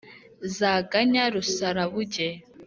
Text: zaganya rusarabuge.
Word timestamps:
zaganya 0.55 1.23
rusarabuge. 1.33 2.27